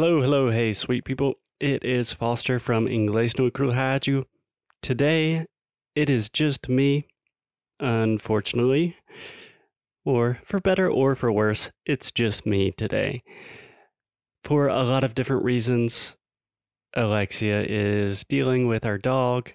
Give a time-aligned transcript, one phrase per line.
[0.00, 1.40] Hello, hello, hey, sweet people.
[1.58, 4.26] It is Foster from Inglês no Rádio.
[4.80, 5.46] Today,
[5.96, 7.08] it is just me,
[7.80, 8.94] unfortunately.
[10.04, 13.22] Or for better or for worse, it's just me today.
[14.44, 16.14] For a lot of different reasons,
[16.94, 19.50] Alexia is dealing with our dog,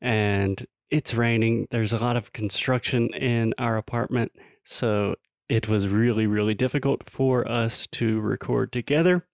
[0.00, 1.68] and it's raining.
[1.70, 4.32] There's a lot of construction in our apartment,
[4.64, 5.14] so
[5.48, 9.28] it was really, really difficult for us to record together.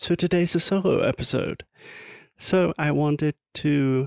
[0.00, 1.64] So today's a solo episode.
[2.38, 4.06] So I wanted to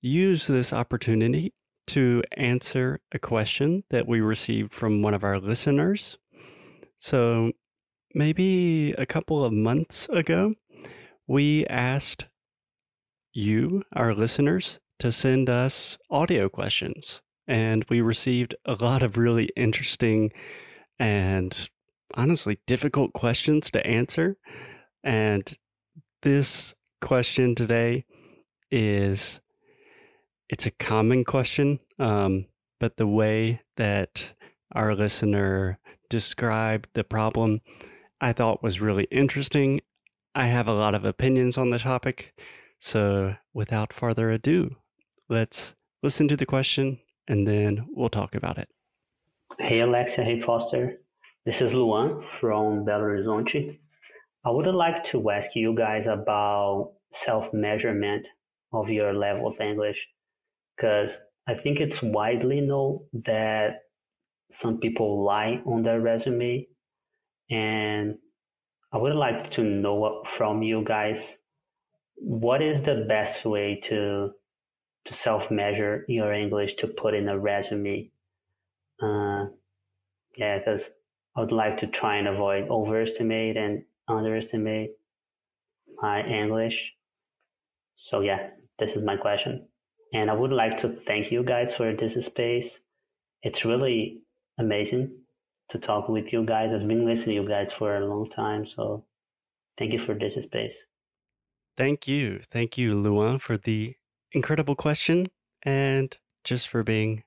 [0.00, 1.54] use this opportunity
[1.86, 6.18] to answer a question that we received from one of our listeners.
[6.98, 7.52] So
[8.12, 10.54] maybe a couple of months ago,
[11.28, 12.26] we asked
[13.32, 17.22] you, our listeners, to send us audio questions.
[17.46, 20.32] And we received a lot of really interesting
[20.98, 21.70] and
[22.14, 24.36] honestly difficult questions to answer.
[25.02, 25.56] And
[26.22, 28.04] this question today
[28.70, 29.40] is
[30.48, 32.46] it's a common question, um,
[32.78, 34.34] but the way that
[34.72, 37.60] our listener described the problem
[38.20, 39.80] I thought was really interesting.
[40.34, 42.34] I have a lot of opinions on the topic.
[42.78, 44.76] So without further ado,
[45.28, 48.68] let's listen to the question and then we'll talk about it.
[49.58, 51.00] Hey Alexa, hey Foster.
[51.46, 53.78] This is Luan from Belo Horizonte.
[54.44, 56.92] I would like to ask you guys about
[57.24, 58.26] self-measurement
[58.72, 59.98] of your level of English
[60.76, 61.10] because
[61.46, 63.80] I think it's widely known that
[64.50, 66.66] some people lie on their resume
[67.50, 68.16] and
[68.92, 71.20] I would like to know from you guys
[72.16, 74.30] what is the best way to
[75.06, 78.10] to self-measure your English to put in a resume.
[79.02, 79.46] Uh,
[80.36, 80.90] yeah, because
[81.34, 84.90] I would like to try and avoid overestimate and Uh, underestimate
[86.02, 86.92] my English.
[88.10, 89.68] So yeah, this is my question.
[90.12, 92.70] And I would like to thank you guys for this space.
[93.42, 94.22] It's really
[94.58, 95.12] amazing
[95.70, 96.70] to talk with you guys.
[96.74, 98.66] I've been listening to you guys for a long time.
[98.74, 99.04] So
[99.78, 100.74] thank you for this space.
[101.76, 102.40] Thank you.
[102.50, 103.94] Thank you, Luan, for the
[104.32, 105.28] incredible question
[105.62, 107.22] and just for being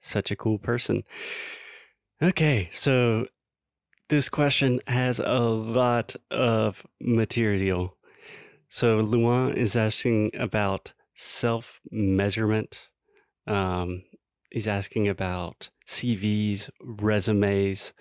[0.00, 1.02] such a cool person.
[2.22, 3.26] Okay, so
[4.08, 7.96] this question has a lot of material.
[8.68, 12.88] So Luan is asking about self measurement.
[13.46, 14.04] Um,
[14.50, 17.92] he's asking about CVs, resumes,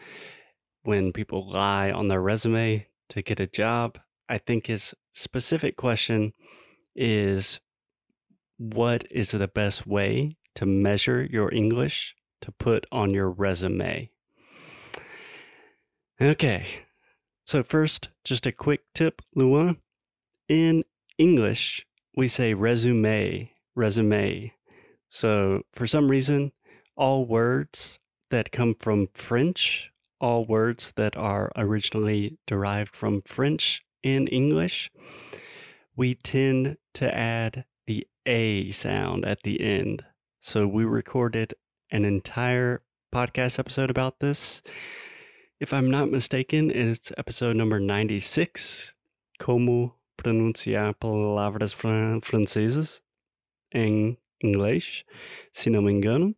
[0.84, 4.00] when people lie on their resume to get a job.
[4.30, 6.34] I think his specific question
[6.96, 7.60] is
[8.58, 14.12] what is the best way to measure your English to put on your resume?
[16.20, 16.66] Okay.
[17.46, 19.78] So, first, just a quick tip, Luan.
[20.50, 20.84] In
[21.18, 21.86] English,
[22.16, 24.54] we say resume, resume.
[25.10, 26.54] So, for some reason,
[26.96, 28.00] all words
[28.32, 34.90] that come from French, all words that are originally derived from French in English,
[35.96, 40.04] we tend to add the A sound at the end.
[40.42, 41.54] So, we recorded
[41.92, 42.82] an entire
[43.14, 44.64] podcast episode about this
[45.60, 48.94] if I'm not mistaken, it's episode number 96
[49.40, 53.02] Como pronunciar palavras francesas
[53.74, 55.04] em inglês,
[55.54, 56.36] se não me engano.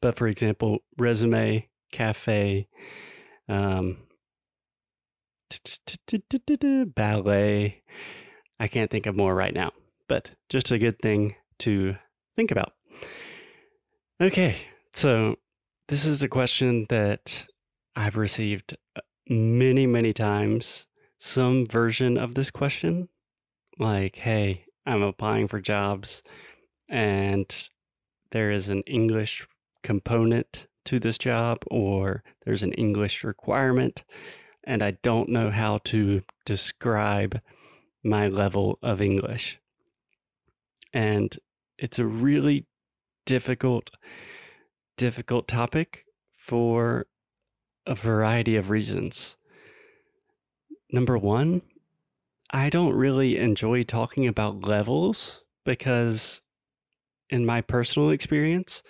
[0.00, 2.68] But for example, resume, cafe,
[3.48, 3.96] um,
[6.94, 7.82] ballet.
[8.58, 9.72] I can't think of more right now,
[10.08, 11.96] but just a good thing to
[12.36, 12.72] think about.
[14.20, 14.56] Okay,
[14.92, 15.36] so
[15.88, 17.46] this is a question that
[17.96, 20.84] I've received uh, many, many times
[21.18, 23.08] some version of this question.
[23.78, 26.22] Like, hey, I'm applying for jobs
[26.90, 27.52] and
[28.32, 29.46] there is an English
[29.82, 34.04] component to this job or there's an English requirement
[34.62, 37.40] and I don't know how to describe
[38.04, 39.58] my level of English.
[40.92, 41.36] And
[41.78, 42.66] it's a really
[43.24, 43.90] difficult,
[44.96, 46.04] difficult topic
[46.36, 47.06] for
[47.86, 49.36] a variety of reasons.
[50.90, 51.62] Number one,
[52.50, 56.40] I don't really enjoy talking about levels because,
[57.28, 58.82] in my personal experience,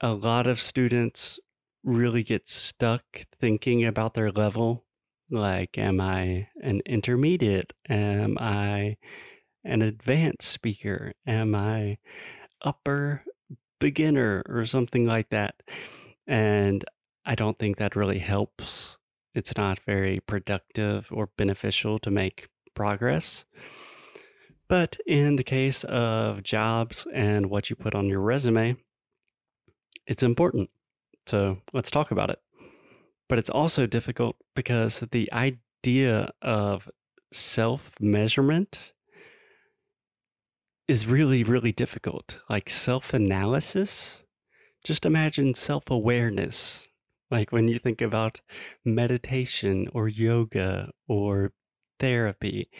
[0.00, 1.38] a lot of students
[1.84, 3.02] really get stuck
[3.40, 4.84] thinking about their level.
[5.30, 7.72] Like, am I an intermediate?
[7.88, 8.96] Am I
[9.64, 11.12] an advanced speaker?
[11.26, 11.98] Am I
[12.62, 13.24] upper
[13.78, 15.62] beginner or something like that?
[16.26, 16.84] And
[17.28, 18.96] I don't think that really helps
[19.34, 23.44] it's not very productive or beneficial to make progress.
[24.66, 28.76] But in the case of jobs and what you put on your resume,
[30.06, 30.70] it's important.
[31.26, 32.40] So let's talk about it.
[33.28, 36.88] But it's also difficult because the idea of
[37.30, 38.94] self measurement
[40.88, 42.40] is really, really difficult.
[42.48, 44.22] Like self analysis,
[44.82, 46.87] just imagine self awareness.
[47.30, 48.40] Like when you think about
[48.84, 51.52] meditation or yoga or
[52.00, 52.70] therapy,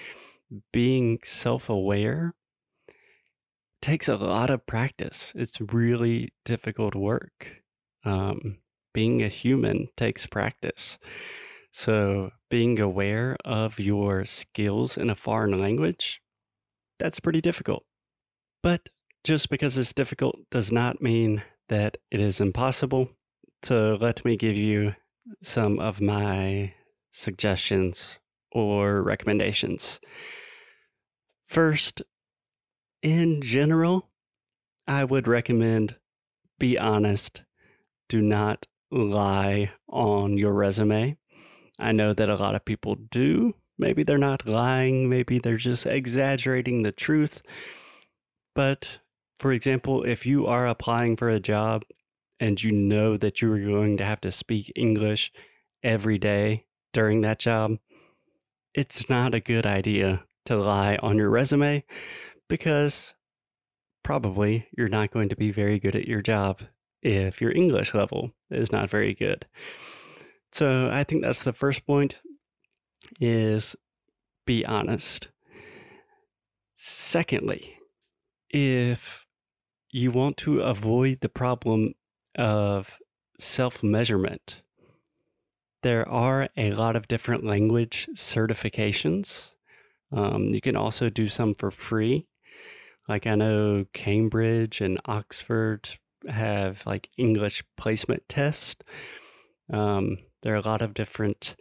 [0.72, 2.34] being self aware
[3.80, 5.32] takes a lot of practice.
[5.36, 7.62] It's really difficult work.
[8.04, 8.58] Um,
[8.94, 10.98] being a human takes practice.
[11.72, 16.20] So, being aware of your skills in a foreign language,
[16.98, 17.84] that's pretty difficult.
[18.62, 18.88] But
[19.22, 23.10] just because it's difficult does not mean that it is impossible.
[23.62, 24.94] So, let me give you
[25.42, 26.74] some of my
[27.12, 28.18] suggestions
[28.52, 30.00] or recommendations.
[31.46, 32.02] First,
[33.02, 34.08] in general,
[34.86, 35.96] I would recommend
[36.58, 37.42] be honest.
[38.08, 41.16] Do not lie on your resume.
[41.78, 43.54] I know that a lot of people do.
[43.78, 47.42] Maybe they're not lying, maybe they're just exaggerating the truth.
[48.54, 48.98] But
[49.38, 51.84] for example, if you are applying for a job
[52.40, 55.32] and you know that you are going to have to speak English
[55.82, 57.78] every day during that job,
[58.74, 61.84] it's not a good idea to lie on your resume
[62.48, 63.14] because
[64.02, 66.62] probably you're not going to be very good at your job
[67.02, 69.46] if your English level is not very good.
[70.52, 72.18] So I think that's the first point
[73.20, 73.76] is
[74.46, 75.28] be honest.
[76.76, 77.76] Secondly,
[78.50, 79.26] if
[79.90, 81.94] you want to avoid the problem
[82.38, 82.96] of
[83.38, 84.62] self measurement,
[85.82, 89.48] there are a lot of different language certifications.
[90.10, 92.26] Um, you can also do some for free.
[93.08, 95.98] Like I know Cambridge and Oxford
[96.28, 98.82] have like English placement tests.
[99.72, 101.56] Um, there are a lot of different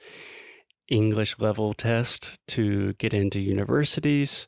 [0.88, 4.48] English level tests to get into universities.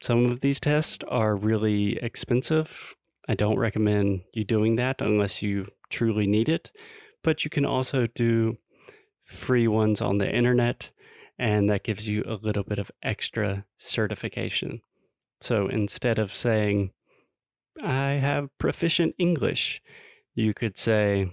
[0.00, 2.94] Some of these tests are really expensive.
[3.28, 6.70] I don't recommend you doing that unless you truly need it.
[7.22, 8.56] But you can also do
[9.22, 10.90] free ones on the internet,
[11.38, 14.80] and that gives you a little bit of extra certification.
[15.40, 16.92] So instead of saying,
[17.82, 19.82] I have proficient English.
[20.34, 21.30] You could say,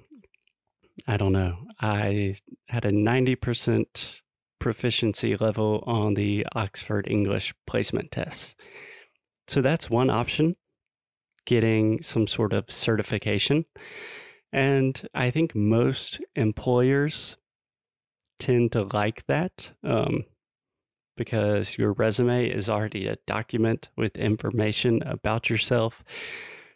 [1.08, 2.36] I don't know, I
[2.68, 4.22] had a 90%
[4.60, 8.56] proficiency level on the Oxford English placement test.
[9.48, 10.56] So that's one option,
[11.46, 13.66] getting some sort of certification.
[14.52, 17.38] And I think most employers
[18.40, 20.26] tend to like that um,
[21.18, 26.04] because your resume is already a document with information about yourself.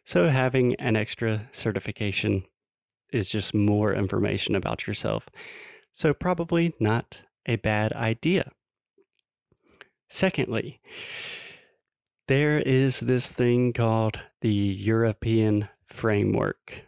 [0.05, 2.43] So having an extra certification
[3.11, 5.29] is just more information about yourself.
[5.93, 8.51] So, probably not a bad idea.
[10.07, 10.79] Secondly,
[12.29, 16.83] there is this thing called the European framework.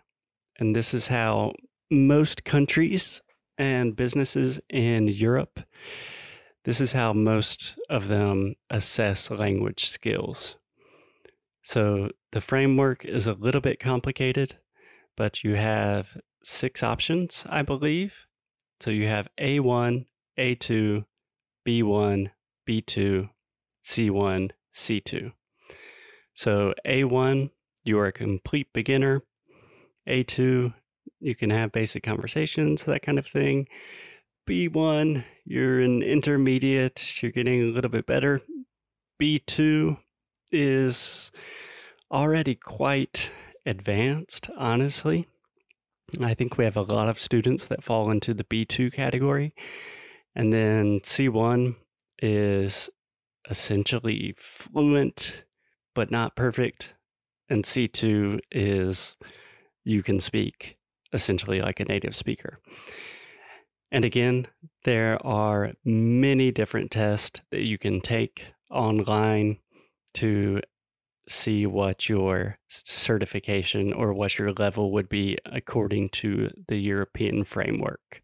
[0.59, 1.53] And this is how
[1.89, 3.23] most countries
[3.57, 5.61] and businesses in Europe,
[6.63, 10.57] this is how most of them assess language skills.
[11.63, 14.57] So the framework is a little bit complicated,
[15.18, 18.27] but you have six options, I believe.
[18.80, 20.06] So you have A1,
[20.37, 21.06] A2,
[21.68, 22.30] B1,
[22.69, 23.30] B2,
[23.83, 25.31] C1, C2.
[26.33, 27.49] So A1,
[27.83, 29.23] you are a complete beginner.
[30.07, 30.73] A2,
[31.19, 33.68] you can have basic conversations, that kind of thing.
[34.47, 38.42] B1, you're an intermediate, you're getting a little bit better.
[39.21, 39.97] B2
[40.51, 41.31] is
[42.11, 43.31] already quite
[43.66, 45.28] advanced, honestly.
[46.19, 49.54] I think we have a lot of students that fall into the B2 category.
[50.35, 51.75] And then C1
[52.21, 52.90] is
[53.50, 55.44] essentially fluent,
[55.94, 56.95] but not perfect.
[57.50, 59.16] And C2 is
[59.83, 60.78] you can speak
[61.14, 62.60] essentially like a native speaker.
[63.92, 64.48] And again,
[64.86, 69.57] there are many different tests that you can take online
[70.14, 70.62] to
[71.28, 78.21] see what your certification or what your level would be according to the European framework.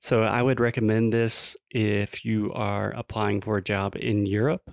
[0.00, 4.70] So I would recommend this if you are applying for a job in Europe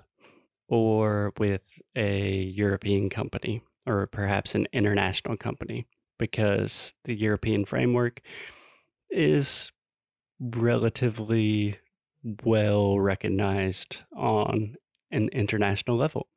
[0.69, 1.63] or with
[1.95, 5.85] a European company or perhaps an international company
[6.17, 8.21] because the European framework
[9.09, 9.71] is
[10.39, 11.77] relatively
[12.43, 14.75] well recognized on
[15.11, 16.27] an international level.